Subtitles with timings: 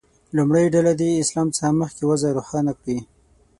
[0.37, 2.97] لومړۍ ډله دې د اسلام څخه مخکې وضع روښانه کړي.